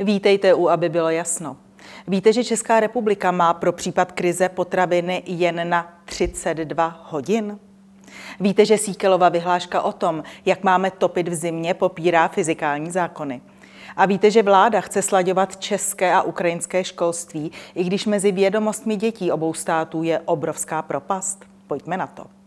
[0.00, 1.56] Vítejte u, aby bylo jasno.
[2.08, 7.58] Víte, že Česká republika má pro případ krize potraviny jen na 32 hodin?
[8.40, 13.40] Víte, že Síkelova vyhláška o tom, jak máme topit v zimě, popírá fyzikální zákony.
[13.96, 19.32] A víte, že vláda chce slaďovat české a ukrajinské školství, i když mezi vědomostmi dětí
[19.32, 21.44] obou států je obrovská propast?
[21.66, 22.39] Pojďme na to.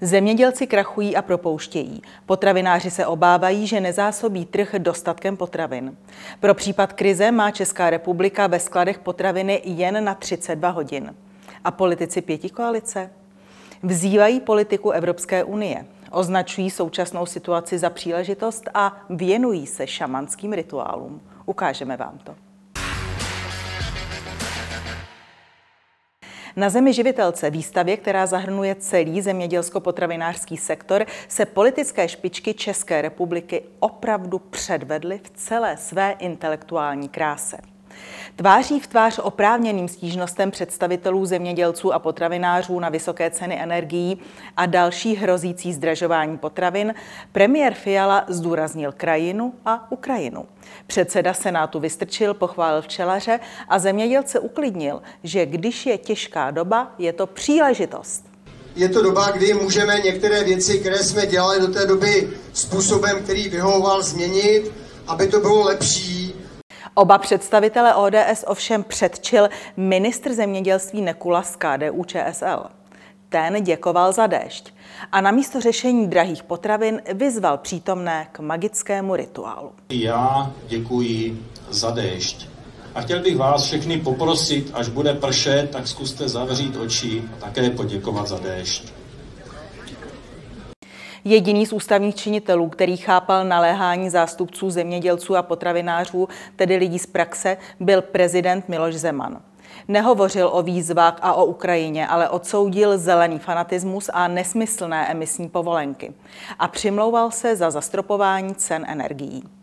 [0.00, 2.02] Zemědělci krachují a propouštějí.
[2.26, 5.96] Potravináři se obávají, že nezásobí trh dostatkem potravin.
[6.40, 11.14] Pro případ krize má Česká republika ve skladech potraviny jen na 32 hodin.
[11.64, 13.10] A politici pěti koalice?
[13.82, 21.20] Vzývají politiku Evropské unie, označují současnou situaci za příležitost a věnují se šamanským rituálům.
[21.46, 22.49] Ukážeme vám to.
[26.60, 34.38] Na Zemi živitelce výstavě, která zahrnuje celý zemědělsko-potravinářský sektor, se politické špičky České republiky opravdu
[34.38, 37.69] předvedly v celé své intelektuální kráse.
[38.40, 44.18] Tváří v tvář oprávněným stížnostem představitelů zemědělců a potravinářů na vysoké ceny energií
[44.56, 46.94] a další hrozící zdražování potravin,
[47.32, 50.46] premiér Fiala zdůraznil krajinu a Ukrajinu.
[50.86, 57.26] Předseda Senátu Vystrčil pochválil včelaře a zemědělce uklidnil, že když je těžká doba, je to
[57.26, 58.24] příležitost.
[58.76, 63.48] Je to doba, kdy můžeme některé věci, které jsme dělali do té doby způsobem, který
[63.48, 64.72] vyhovoval, změnit,
[65.06, 66.19] aby to bylo lepší,
[66.94, 72.64] Oba představitele ODS ovšem předčil ministr zemědělství Nekula z KDU ČSL.
[73.28, 74.74] Ten děkoval za déšť
[75.12, 79.72] a na místo řešení drahých potravin vyzval přítomné k magickému rituálu.
[79.90, 82.48] Já děkuji za déšť.
[82.94, 87.70] A chtěl bych vás všechny poprosit, až bude pršet, tak zkuste zavřít oči a také
[87.70, 88.99] poděkovat za déšť.
[91.24, 97.56] Jediný z ústavních činitelů, který chápal naléhání zástupců zemědělců a potravinářů, tedy lidí z praxe,
[97.80, 99.40] byl prezident Miloš Zeman.
[99.88, 106.14] Nehovořil o výzvách a o Ukrajině, ale odsoudil zelený fanatismus a nesmyslné emisní povolenky.
[106.58, 109.59] A přimlouval se za zastropování cen energií.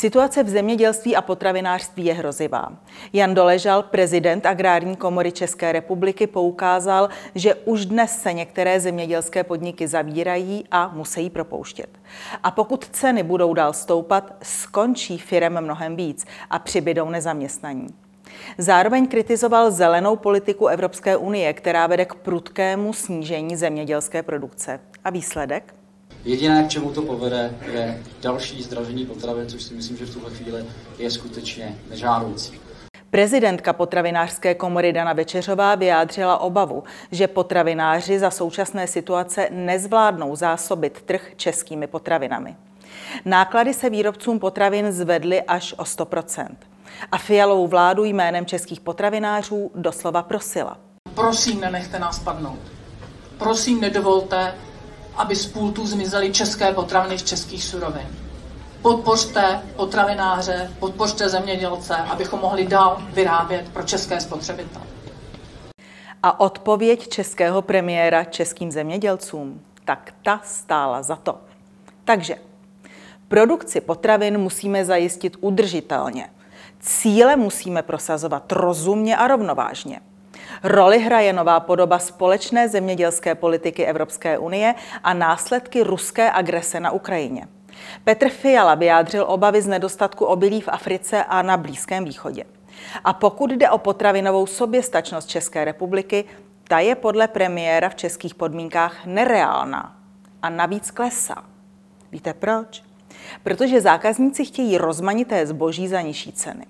[0.00, 2.72] Situace v zemědělství a potravinářství je hrozivá.
[3.12, 9.88] Jan Doležal, prezident Agrární komory České republiky, poukázal, že už dnes se některé zemědělské podniky
[9.88, 11.88] zavírají a musí propouštět.
[12.42, 17.88] A pokud ceny budou dál stoupat, skončí firem mnohem víc a přibydou nezaměstnaní.
[18.58, 24.80] Zároveň kritizoval zelenou politiku Evropské unie, která vede k prudkému snížení zemědělské produkce.
[25.04, 25.79] A výsledek?
[26.24, 30.30] Jediné, k čemu to povede, je další zdražení potravin, což si myslím, že v tuhle
[30.30, 30.64] chvíli
[30.98, 32.60] je skutečně nežádoucí.
[33.10, 41.32] Prezidentka potravinářské komory Dana Večeřová vyjádřila obavu, že potravináři za současné situace nezvládnou zásobit trh
[41.36, 42.56] českými potravinami.
[43.24, 46.46] Náklady se výrobcům potravin zvedly až o 100%
[47.12, 50.78] A fialovou vládu jménem českých potravinářů doslova prosila.
[51.14, 52.60] Prosím, nenechte nás padnout.
[53.38, 54.54] Prosím, nedovolte,
[55.16, 58.06] aby z pultů zmizely české potraviny z českých surovin.
[58.82, 64.84] Podpořte potravináře, podpořte zemědělce, abychom mohli dál vyrábět pro české spotřebitele.
[66.22, 71.38] A odpověď českého premiéra českým zemědělcům, tak ta stála za to.
[72.04, 72.36] Takže
[73.28, 76.30] produkci potravin musíme zajistit udržitelně.
[76.80, 80.00] Cíle musíme prosazovat rozumně a rovnovážně.
[80.62, 87.48] Roli hraje nová podoba společné zemědělské politiky Evropské unie a následky ruské agrese na Ukrajině.
[88.04, 92.44] Petr Fiala vyjádřil obavy z nedostatku obilí v Africe a na Blízkém východě.
[93.04, 96.24] A pokud jde o potravinovou soběstačnost České republiky,
[96.68, 99.96] ta je podle premiéra v českých podmínkách nereálná
[100.42, 101.44] a navíc klesá.
[102.12, 102.82] Víte proč?
[103.42, 106.66] Protože zákazníci chtějí rozmanité zboží za nižší ceny.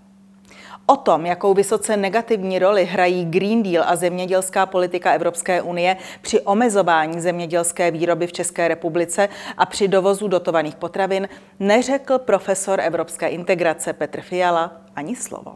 [0.91, 6.41] O tom, jakou vysoce negativní roli hrají Green Deal a zemědělská politika Evropské unie při
[6.41, 9.29] omezování zemědělské výroby v České republice
[9.59, 11.29] a při dovozu dotovaných potravin,
[11.61, 15.55] neřekl profesor evropské integrace Petr Fiala ani slovo.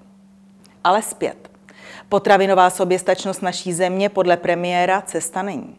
[0.85, 1.51] Ale zpět.
[2.09, 5.77] Potravinová soběstačnost naší země podle premiéra cesta není.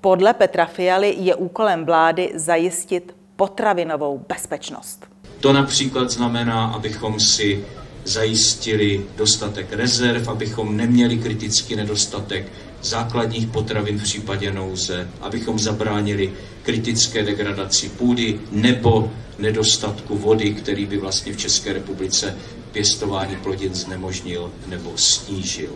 [0.00, 5.06] Podle Petra Fialy je úkolem vlády zajistit potravinovou bezpečnost.
[5.40, 7.64] To například znamená, abychom si
[8.04, 12.52] zajistili dostatek rezerv, abychom neměli kritický nedostatek
[12.82, 16.32] základních potravin v případě nouze, abychom zabránili
[16.62, 22.36] kritické degradaci půdy nebo nedostatku vody, který by vlastně v České republice
[22.72, 25.70] pěstování plodin znemožnil nebo snížil.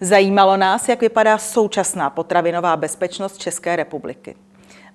[0.00, 4.34] Zajímalo nás, jak vypadá současná potravinová bezpečnost České republiky.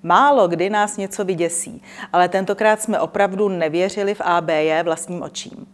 [0.02, 1.82] Málo kdy nás něco vyděsí,
[2.12, 5.66] ale tentokrát jsme opravdu nevěřili v ABJ vlastním očím.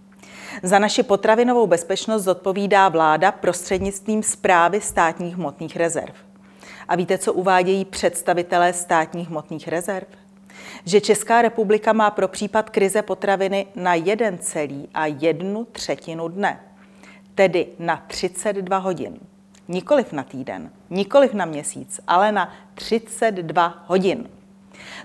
[0.62, 6.14] Za naši potravinovou bezpečnost zodpovídá vláda prostřednictvím zprávy státních hmotných rezerv.
[6.88, 10.06] A víte, co uvádějí představitelé státních hmotných rezerv?
[10.84, 16.60] Že Česká republika má pro případ krize potraviny na jeden celý a jednu třetinu dne,
[17.34, 19.18] tedy na 32 hodin.
[19.68, 24.28] Nikoliv na týden, nikoliv na měsíc, ale na 32 hodin.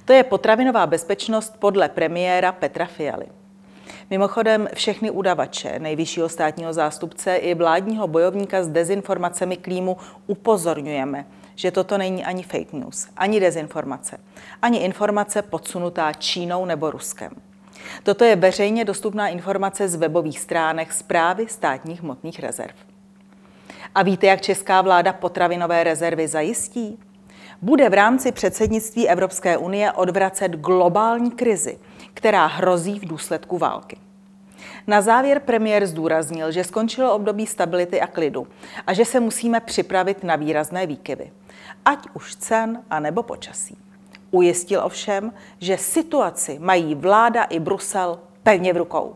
[0.05, 3.42] To je potravinová bezpečnost podle premiéra Petra Fialy.
[4.09, 9.97] Mimochodem všechny udavače, nejvyššího státního zástupce i vládního bojovníka s dezinformacemi klímu
[10.27, 11.25] upozorňujeme,
[11.55, 14.17] že toto není ani fake news, ani dezinformace,
[14.61, 17.31] ani informace podsunutá Čínou nebo Ruskem.
[18.03, 22.75] Toto je veřejně dostupná informace z webových stránek zprávy státních hmotných rezerv.
[23.95, 26.99] A víte, jak česká vláda potravinové rezervy zajistí?
[27.61, 31.77] Bude v rámci předsednictví Evropské unie odvracet globální krizi,
[32.13, 33.97] která hrozí v důsledku války.
[34.87, 38.47] Na závěr premiér zdůraznil, že skončilo období stability a klidu
[38.87, 41.31] a že se musíme připravit na výrazné výkyvy,
[41.85, 43.77] ať už cen a nebo počasí.
[44.31, 49.15] Ujistil ovšem, že situaci mají vláda i Brusel pevně v rukou.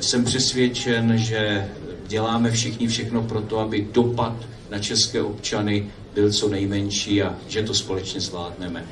[0.00, 1.70] Jsem přesvědčen, že
[2.06, 4.34] děláme všichni všechno pro to, aby dopad
[4.70, 8.84] na české občany byl co nejmenší a že to společně zvládneme.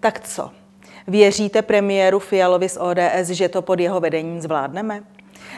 [0.00, 0.50] Tak co?
[1.08, 5.02] Věříte premiéru Fialovi z ODS, že to pod jeho vedením zvládneme?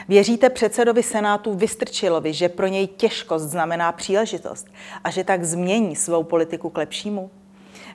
[0.07, 4.67] Věříte předsedovi Senátu Vystrčilovi, že pro něj těžkost znamená příležitost
[5.03, 7.29] a že tak změní svou politiku k lepšímu?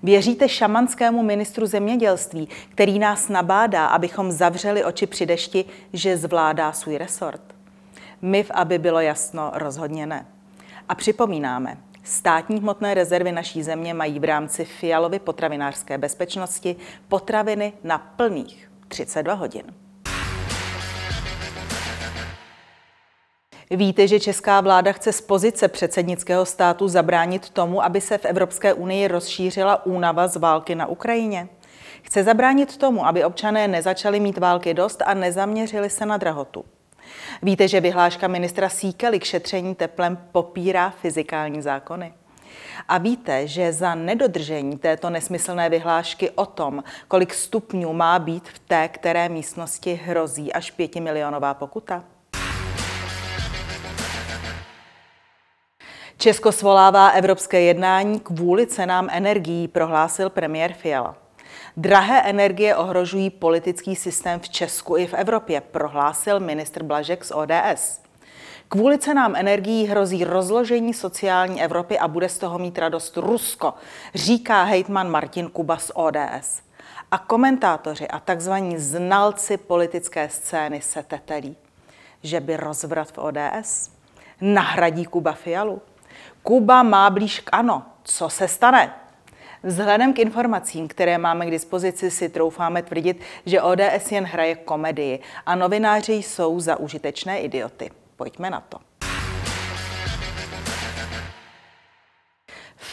[0.02, 6.96] Věříte šamanskému ministru zemědělství, který nás nabádá, abychom zavřeli oči při dešti, že zvládá svůj
[6.96, 7.42] resort?
[8.22, 10.26] My v aby bylo jasno rozhodně ne.
[10.88, 11.76] A připomínáme,
[12.06, 16.76] Státní hmotné rezervy naší země mají v rámci Fialovy potravinářské bezpečnosti
[17.08, 19.74] potraviny na plných 32 hodin.
[23.70, 28.74] Víte, že česká vláda chce z pozice předsednického státu zabránit tomu, aby se v Evropské
[28.74, 31.48] unii rozšířila únava z války na Ukrajině?
[32.02, 36.64] Chce zabránit tomu, aby občané nezačali mít války dost a nezaměřili se na drahotu.
[37.42, 42.12] Víte, že vyhláška ministra Síkely k šetření teplem popírá fyzikální zákony?
[42.88, 48.58] A víte, že za nedodržení této nesmyslné vyhlášky o tom, kolik stupňů má být v
[48.58, 52.04] té které místnosti, hrozí až pětimilionová pokuta?
[56.18, 61.25] Česko svolává evropské jednání kvůli cenám energií, prohlásil premiér Fiala.
[61.78, 68.00] Drahé energie ohrožují politický systém v Česku i v Evropě, prohlásil ministr Blažek z ODS.
[68.68, 73.74] Kvůli cenám energií hrozí rozložení sociální Evropy a bude z toho mít radost Rusko,
[74.14, 76.62] říká hejtman Martin Kuba z ODS.
[77.10, 81.56] A komentátoři a takzvaní znalci politické scény se tetelí,
[82.22, 83.90] že by rozvrat v ODS
[84.40, 85.82] nahradí Kuba Fialu.
[86.42, 87.82] Kuba má blíž k ano.
[88.02, 89.05] Co se stane?
[89.66, 95.20] Vzhledem k informacím, které máme k dispozici, si troufáme tvrdit, že ODS jen hraje komedii
[95.46, 97.90] a novináři jsou za užitečné idioty.
[98.16, 98.78] Pojďme na to.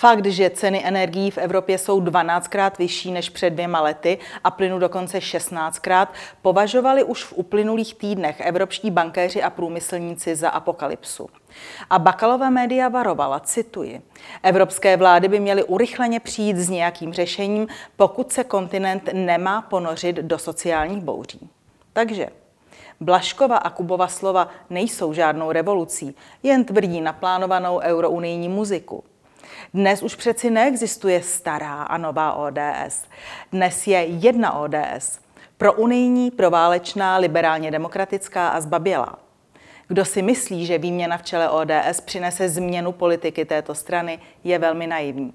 [0.04, 4.80] Fakt, že ceny energií v Evropě jsou 12krát vyšší než před dvěma lety a plynu
[4.80, 6.08] dokonce 16krát,
[6.42, 11.30] považovali už v uplynulých týdnech evropští bankéři a průmyslníci za apokalypsu.
[11.90, 14.02] A Bakalová média varovala, cituji,
[14.44, 20.38] evropské vlády by měly urychleně přijít s nějakým řešením, pokud se kontinent nemá ponořit do
[20.38, 21.50] sociálních bouří.
[21.94, 22.28] Takže
[23.00, 29.04] Blaškova a Kubova slova nejsou žádnou revolucí, jen tvrdí naplánovanou eurounijní muziku.
[29.76, 33.06] Dnes už přeci neexistuje stará a nová ODS.
[33.52, 35.20] Dnes je jedna ODS.
[35.58, 39.20] Pro unijní, pro válečná, liberálně demokratická a zbabělá.
[39.88, 44.88] Kdo si myslí, že výměna v čele ODS přinese změnu politiky této strany, je velmi
[44.88, 45.34] naivní.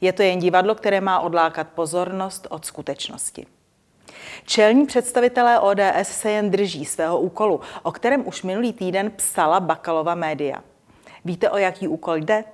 [0.00, 3.46] Je to jen divadlo, které má odlákat pozornost od skutečnosti.
[4.44, 10.14] Čelní představitelé ODS se jen drží svého úkolu, o kterém už minulý týden psala Bakalova
[10.14, 10.58] média.
[11.24, 12.44] Víte, o jaký úkol jde?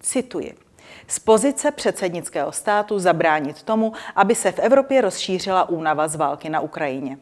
[0.00, 0.65] Cituji.
[1.06, 6.60] Z pozice předsednického státu zabránit tomu, aby se v Evropě rozšířila únava z války na
[6.60, 7.18] Ukrajině.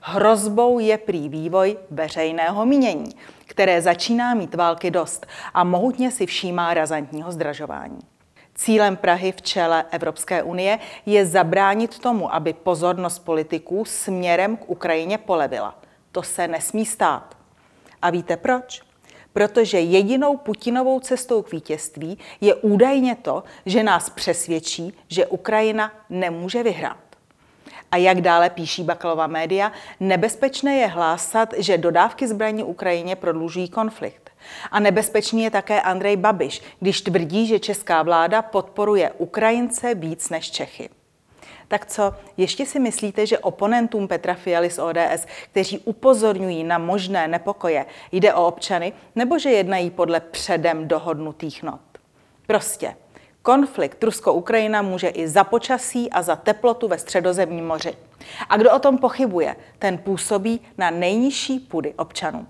[0.00, 3.16] Hrozbou je prý vývoj veřejného mínění,
[3.46, 7.98] které začíná mít války dost a mohutně si všímá razantního zdražování.
[8.54, 15.18] Cílem Prahy v čele Evropské unie je zabránit tomu, aby pozornost politiků směrem k Ukrajině
[15.18, 15.78] polevila.
[16.12, 17.36] To se nesmí stát.
[18.02, 18.83] A víte proč?
[19.34, 26.62] Protože jedinou Putinovou cestou k vítězství je údajně to, že nás přesvědčí, že Ukrajina nemůže
[26.62, 26.96] vyhrát.
[27.90, 34.30] A jak dále píší Bakalova média, nebezpečné je hlásat, že dodávky zbraní Ukrajině prodlužují konflikt.
[34.70, 40.50] A nebezpečný je také Andrej Babiš, když tvrdí, že česká vláda podporuje Ukrajince víc než
[40.50, 40.88] Čechy.
[41.74, 47.28] Tak co, ještě si myslíte, že oponentům Petra Fialy z ODS, kteří upozorňují na možné
[47.28, 51.80] nepokoje, jde o občany, nebo že jednají podle předem dohodnutých not?
[52.46, 52.96] Prostě,
[53.42, 57.94] konflikt Rusko-Ukrajina může i za počasí a za teplotu ve středozemním moři.
[58.48, 62.46] A kdo o tom pochybuje, ten působí na nejnižší půdy občanů.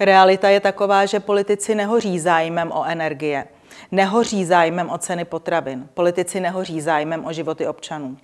[0.00, 3.44] Realita je taková, že politici nehoří zájmem o energie,
[3.92, 8.16] nehoří zájmem o ceny potravin, politici nehoří zájmem o životy občanů.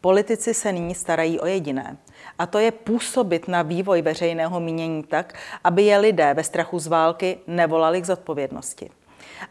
[0.00, 1.96] Politici se nyní starají o jediné,
[2.38, 5.34] a to je působit na vývoj veřejného mínění tak,
[5.64, 8.90] aby je lidé ve strachu z války nevolali k zodpovědnosti.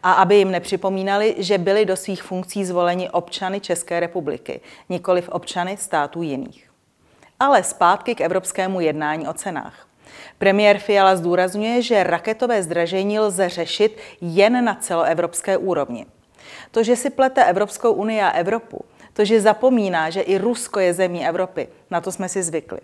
[0.02, 5.28] A aby jim nepřipomínali, že byli do svých funkcí zvoleni občany České republiky, nikoli v
[5.28, 6.70] občany států jiných.
[7.40, 9.86] Ale zpátky k evropskému jednání o cenách.
[10.38, 16.06] Premiér Fiala zdůrazňuje, že raketové zdražení lze řešit jen na celoevropské úrovni.
[16.70, 20.94] To, že si plete Evropskou unii a Evropu, to, že zapomíná, že i Rusko je
[20.94, 22.80] zemí Evropy, na to jsme si zvykli.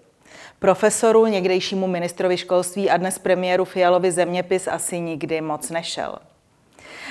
[0.59, 6.19] Profesoru, někdejšímu ministrovi školství a dnes premiéru Fialovi zeměpis asi nikdy moc nešel.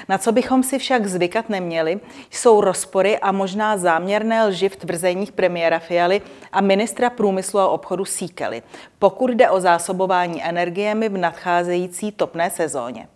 [0.10, 5.32] Na co bychom si však zvykat neměli, jsou rozpory a možná záměrné lži v tvrzeních
[5.32, 8.64] premiéra Fialy a ministra průmyslu a obchodu Síkely,
[9.00, 13.08] pokud jde o zásobování energiemi v nadcházející topné sezóně.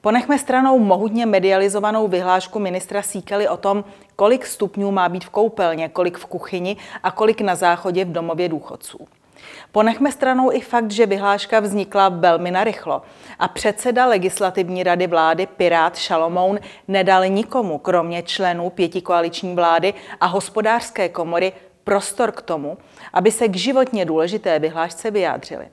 [0.00, 3.84] Ponechme stranou mohutně medializovanou vyhlášku ministra Síkely o tom,
[4.16, 8.48] kolik stupňů má být v koupelně, kolik v kuchyni a kolik na záchodě v domově
[8.48, 8.98] důchodců.
[9.72, 13.02] Ponechme stranou i fakt, že vyhláška vznikla velmi narychlo
[13.38, 16.58] a předseda legislativní rady vlády Pirát Šalomoun
[16.88, 21.52] nedal nikomu, kromě členů pětikoaliční vlády a hospodářské komory,
[21.84, 22.78] prostor k tomu,
[23.12, 25.68] aby se k životně důležité vyhlášce vyjádřili.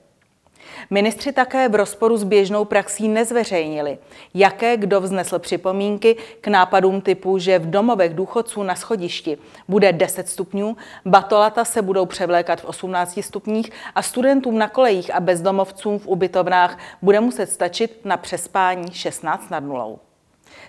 [0.90, 3.98] Ministři také v rozporu s běžnou praxí nezveřejnili,
[4.34, 9.38] jaké kdo vznesl připomínky k nápadům typu, že v domovech důchodců na schodišti
[9.68, 15.20] bude 10 stupňů, batolata se budou převlékat v 18 stupních a studentům na kolejích a
[15.20, 20.00] bezdomovcům v ubytovnách bude muset stačit na přespání 16 nad nulou.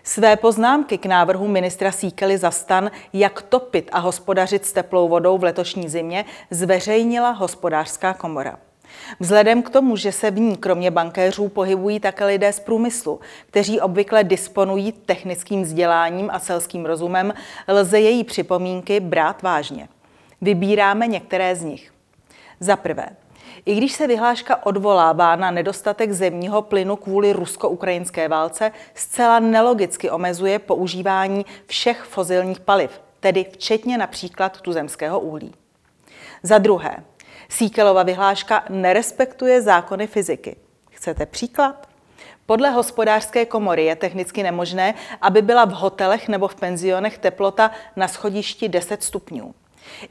[0.05, 5.39] Své poznámky k návrhu ministra Síkely za stan, jak topit a hospodařit s teplou vodou
[5.39, 8.59] v letošní zimě, zveřejnila hospodářská komora.
[9.21, 13.81] Vzhledem k tomu, že se v ní kromě bankéřů pohybují také lidé z průmyslu, kteří
[13.81, 17.35] obvykle disponují technickým vzděláním a selským rozumem,
[17.69, 19.89] lze její připomínky brát vážně.
[20.41, 21.93] Vybíráme některé z nich.
[22.61, 23.09] Za prvé,
[23.67, 30.59] i když se vyhláška odvolává na nedostatek zemního plynu kvůli rusko-ukrajinské válce, zcela nelogicky omezuje
[30.59, 35.55] používání všech fozilních paliv, tedy včetně například tuzemského uhlí.
[36.43, 36.97] Za druhé,
[37.53, 40.57] Síkelova vyhláška nerespektuje zákony fyziky.
[40.91, 41.89] Chcete příklad?
[42.47, 48.09] Podle hospodářské komory je technicky nemožné, aby byla v hotelech nebo v penzionech teplota na
[48.09, 49.55] schodišti 10 stupňů.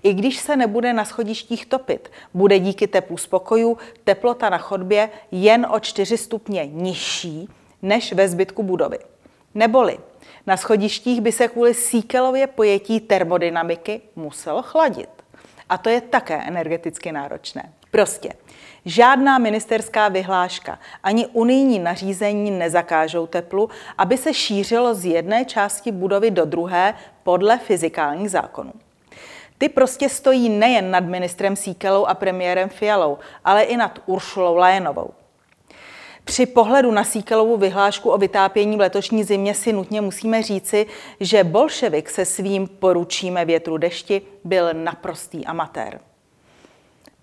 [0.04, 5.68] I když se nebude na schodištích topit, bude díky teplu spokojů teplota na chodbě jen
[5.72, 7.50] o 4 stupně nižší
[7.82, 9.00] než ve zbytku budovy.
[9.56, 10.00] Neboli
[10.48, 15.21] na schodištích by se kvůli síkelově pojetí termodynamiky muselo chladit.
[15.72, 17.74] A to je také energeticky náročné.
[17.92, 18.34] Prostě
[18.86, 26.32] žádná ministerská vyhláška ani unijní nařízení nezakážou teplu, aby se šířilo z jedné části budovy
[26.32, 28.74] do druhé podle fyzikálních zákonů.
[29.58, 35.10] Ty prostě stojí nejen nad ministrem Síkelou a premiérem Fialou, ale i nad Uršulou Lajenovou.
[36.24, 40.86] Při pohledu na Síkelovu vyhlášku o vytápění v letošní zimě si nutně musíme říci,
[41.20, 46.00] že bolševik se svým poručíme větru dešti byl naprostý amatér.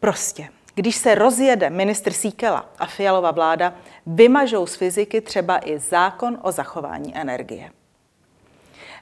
[0.00, 3.75] Prostě, když se rozjede ministr Síkela a Fialova vláda,
[4.07, 7.71] vymažou z fyziky třeba i zákon o zachování energie.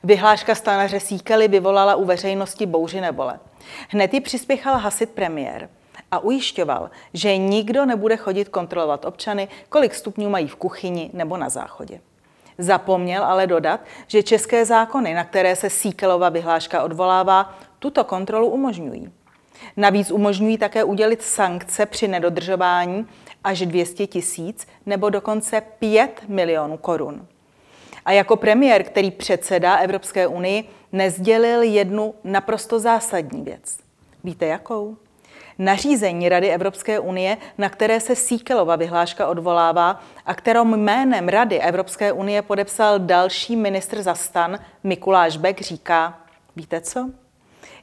[0.05, 3.41] Vyhláška stanaře Síkely vyvolala u veřejnosti bouři nebole.
[3.89, 5.69] Hned ji přispěchal hasit premiér
[6.17, 11.49] a ujišťoval, že nikdo nebude chodit kontrolovat občany, kolik stupňů mají v kuchyni nebo na
[11.49, 12.01] záchodě.
[12.59, 19.13] Zapomněl ale dodat, že české zákony, na které se Síkelova vyhláška odvolává, tuto kontrolu umožňují.
[19.77, 23.07] Navíc umožňují také udělit sankce při nedodržování
[23.45, 27.27] až 200 tisíc nebo dokonce 5 milionů korun.
[28.05, 33.79] A jako premiér, který předsedá Evropské unii, nezdělil jednu naprosto zásadní věc.
[34.25, 34.97] Víte jakou?
[35.59, 42.13] Nařízení Rady Evropské unie, na které se Síkelova vyhláška odvolává a kterou jménem Rady Evropské
[42.13, 46.21] unie podepsal další ministr za stan Mikuláš Bek, říká,
[46.57, 47.11] víte co?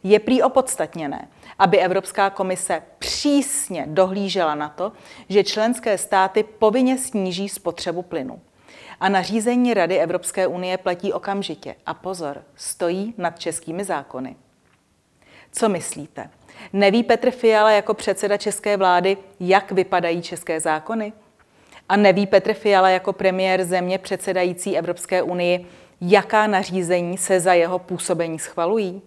[0.03, 1.27] Je prý opodstatněné,
[1.60, 4.92] aby Evropská komise přísně dohlížela na to,
[5.30, 8.42] že členské státy povinně sníží spotřebu plynu.
[9.00, 11.75] A nařízení Rady Evropské unie platí okamžitě.
[11.86, 14.36] A pozor, stojí nad českými zákony.
[15.51, 16.30] Co myslíte?
[16.74, 21.13] Neví Petr Fiala jako předseda české vlády, jak vypadají české zákony?
[21.89, 25.65] A neví Petr Fiala jako premiér země předsedající Evropské unii,
[26.01, 29.01] jaká nařízení se za jeho působení schvalují?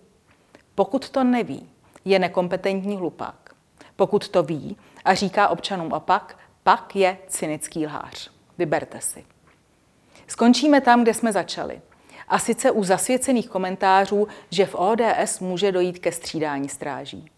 [0.75, 1.69] Pokud to neví,
[2.05, 3.55] je nekompetentní hlupák.
[3.97, 8.31] Pokud to ví a říká občanům opak, pak je cynický lhář.
[8.59, 9.25] Vyberte si.
[10.27, 11.81] Skončíme tam, kde jsme začali.
[12.29, 17.31] A sice u zasvěcených komentářů, že v ODS může dojít ke střídání stráží.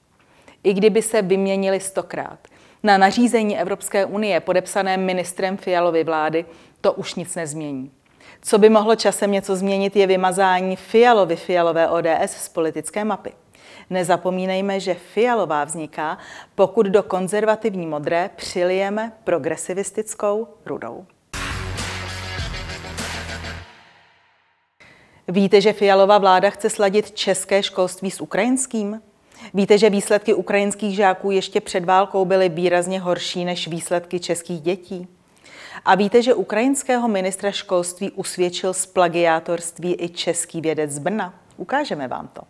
[0.65, 2.39] I kdyby se vyměnili stokrát.
[2.83, 6.45] Na nařízení Evropské unie podepsané ministrem Fialovy vlády
[6.81, 7.91] to už nic nezmění.
[8.43, 13.33] Co by mohlo časem něco změnit, je vymazání Fialovy Fialové ODS z politické mapy.
[13.91, 16.19] Nezapomínejme, že fialová vzniká,
[16.55, 21.07] pokud do konzervativní modré přilijeme progresivistickou rudou.
[25.29, 29.01] Víte, že fialová vláda chce sladit české školství s ukrajinským?
[29.55, 35.09] Víte, že výsledky ukrajinských žáků ještě před válkou byly výrazně horší než výsledky českých dětí?
[35.85, 41.35] A víte, že ukrajinského ministra školství usvědčil z plagiátorství i český vědec z Brna?
[41.57, 42.43] Ukážeme vám to.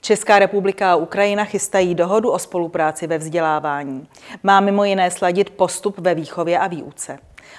[0.00, 4.08] Česká republika a Ukrajina chystají dohodu o spolupráci ve vzdělávání.
[4.42, 7.18] Má mimo jiné sladit postup ve výchově a výuce.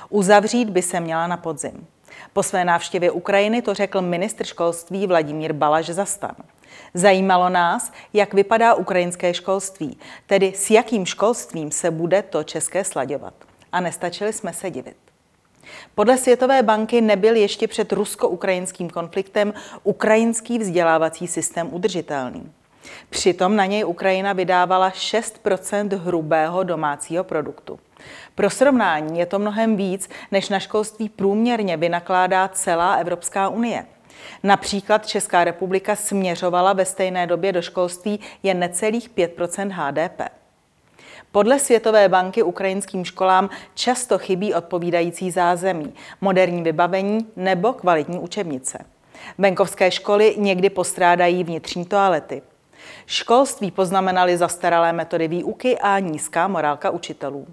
[0.09, 1.87] Uzavřít by se měla na podzim.
[2.33, 6.35] Po své návštěvě Ukrajiny to řekl ministr školství Vladimír Balaš Zastan.
[6.93, 13.33] Zajímalo nás, jak vypadá ukrajinské školství, tedy s jakým školstvím se bude to české slaďovat.
[13.71, 14.97] A nestačili jsme se divit.
[15.95, 22.51] Podle Světové banky nebyl ještě před rusko-ukrajinským konfliktem ukrajinský vzdělávací systém udržitelný.
[23.09, 27.79] Přitom na něj Ukrajina vydávala 6% hrubého domácího produktu.
[28.35, 33.85] Pro srovnání je to mnohem víc, než na školství průměrně vynakládá celá Evropská unie.
[34.43, 40.21] Například Česká republika směřovala ve stejné době do školství jen necelých 5% HDP.
[41.31, 48.85] Podle Světové banky ukrajinským školám často chybí odpovídající zázemí, moderní vybavení nebo kvalitní učebnice.
[49.37, 52.41] Venkovské školy někdy postrádají vnitřní toalety.
[53.05, 57.47] Školství poznamenaly zastaralé metody výuky a nízká morálka učitelů.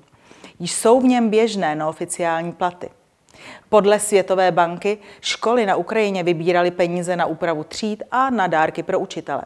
[0.63, 2.89] Jsou v něm běžné neoficiální platy.
[3.69, 8.99] Podle Světové banky školy na Ukrajině vybíraly peníze na úpravu tříd a na dárky pro
[8.99, 9.43] učitele.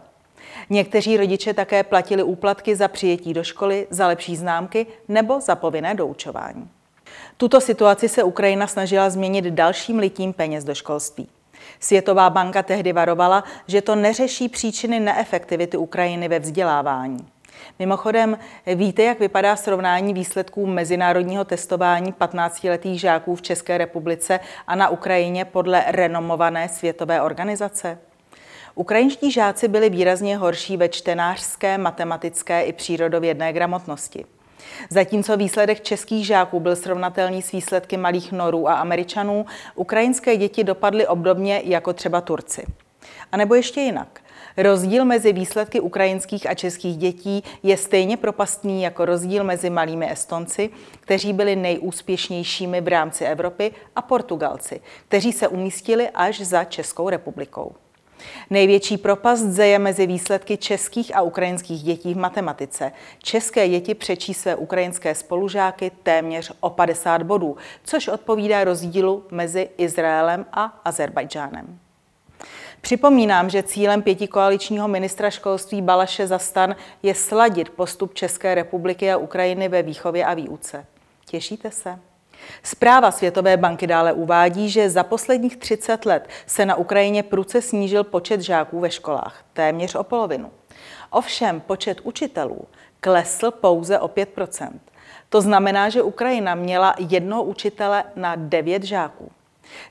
[0.71, 5.95] Někteří rodiče také platili úplatky za přijetí do školy, za lepší známky nebo za povinné
[5.95, 6.69] doučování.
[7.37, 11.29] Tuto situaci se Ukrajina snažila změnit dalším litím peněz do školství.
[11.81, 17.27] Světová banka tehdy varovala, že to neřeší příčiny neefektivity Ukrajiny ve vzdělávání.
[17.79, 18.39] Mimochodem,
[18.75, 25.45] víte, jak vypadá srovnání výsledků mezinárodního testování 15-letých žáků v České republice a na Ukrajině
[25.45, 27.99] podle renomované světové organizace?
[28.75, 34.25] Ukrajinští žáci byli výrazně horší ve čtenářské, matematické i přírodovědné gramotnosti.
[34.91, 41.07] Zatímco výsledek českých žáků byl srovnatelný s výsledky malých norů a američanů, ukrajinské děti dopadly
[41.07, 42.67] obdobně jako třeba Turci.
[43.33, 44.21] A nebo ještě jinak.
[44.57, 50.71] Rozdíl mezi výsledky ukrajinských a českých dětí je stejně propastný jako rozdíl mezi malými Estonci,
[51.01, 57.75] kteří byli nejúspěšnějšími v rámci Evropy, a Portugalci, kteří se umístili až za Českou republikou.
[58.51, 62.93] Největší propast je mezi výsledky českých a ukrajinských dětí v matematice.
[63.19, 70.47] České děti přečí své ukrajinské spolužáky téměř o 50 bodů, což odpovídá rozdílu mezi Izraelem
[70.53, 71.86] a Azerbajdžánem.
[72.87, 79.69] Připomínám, že cílem pětikoaličního ministra školství Balaše Zastan je sladit postup České republiky a Ukrajiny
[79.69, 80.87] ve výchově a výuce.
[81.25, 81.99] Těšíte se?
[82.63, 88.05] Zpráva Světové banky dále uvádí, že za posledních 30 let se na Ukrajině pruce snížil
[88.05, 90.51] počet žáků ve školách, téměř o polovinu.
[91.11, 92.65] Ovšem počet učitelů
[93.01, 94.71] klesl pouze o 5%
[95.29, 99.31] To znamená, že Ukrajina měla jednoho učitele na 9 žáků.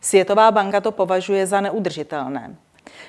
[0.01, 2.55] Světová banka to považuje za neudržitelné.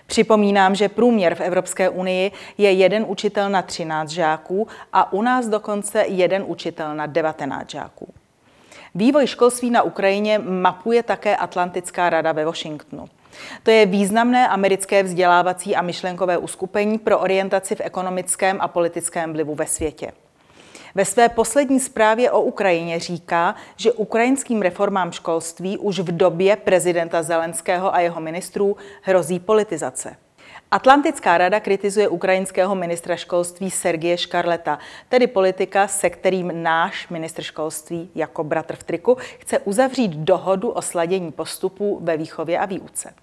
[0.07, 5.49] Připomínám, že průměr v Evropské unii je jeden učitel na 13 žáků a u nás
[5.49, 8.15] dokonce jeden učitel na 19 žáků.
[8.95, 13.09] Vývoj školství na Ukrajině mapuje také Atlantická rada ve Washingtonu.
[13.63, 19.55] To je významné americké vzdělávací a myšlenkové uskupení pro orientaci v ekonomickém a politickém vlivu
[19.55, 20.13] ve světě.
[20.97, 27.23] Ve své poslední zprávě o Ukrajině říká, že ukrajinským reformám školství už v době prezidenta
[27.23, 30.17] Zelenského a jeho ministrů hrozí politizace.
[30.71, 34.79] Atlantická rada kritizuje ukrajinského ministra školství Sergie Škarleta,
[35.09, 40.83] tedy politika, se kterým náš ministr školství jako bratr v triku chce uzavřít dohodu o
[40.83, 43.15] sladění postupů ve výchově a výuce.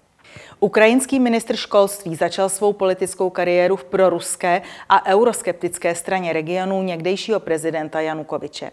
[0.60, 8.00] Ukrajinský ministr školství začal svou politickou kariéru v proruské a euroskeptické straně regionu někdejšího prezidenta
[8.00, 8.70] Janukoviče.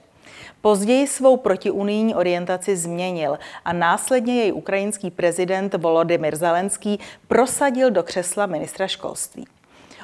[0.62, 8.46] Později svou protiunijní orientaci změnil a následně jej ukrajinský prezident Volodymyr Zelenský prosadil do křesla
[8.46, 9.48] ministra školství.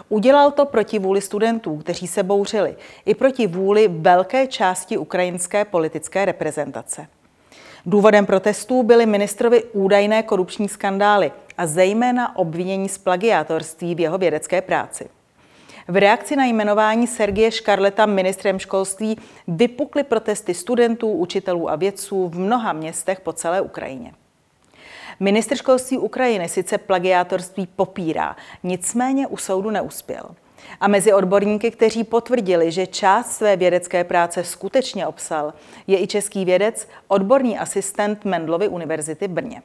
[0.09, 6.25] Udělal to proti vůli studentů, kteří se bouřili, i proti vůli velké části ukrajinské politické
[6.25, 7.07] reprezentace.
[7.87, 14.61] Důvodem protestů byly ministrovi údajné korupční skandály a zejména obvinění z plagiátorství v jeho vědecké
[14.61, 15.09] práci.
[15.87, 22.39] V reakci na jmenování Sergie Škarleta ministrem školství vypukly protesty studentů, učitelů a vědců v
[22.39, 24.13] mnoha městech po celé Ukrajině.
[25.19, 30.29] Ministr školství Ukrajiny sice plagiátorství popírá, nicméně u soudu neuspěl.
[30.79, 35.53] A mezi odborníky, kteří potvrdili, že část své vědecké práce skutečně obsal,
[35.87, 39.61] je i český vědec, odborný asistent Mendlovy univerzity v Brně.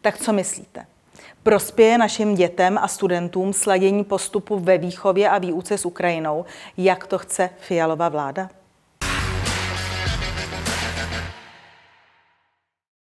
[0.00, 0.86] Tak co myslíte?
[1.42, 6.44] Prospěje našim dětem a studentům sladění postupu ve výchově a výuce s Ukrajinou,
[6.76, 8.50] jak to chce Fialová vláda?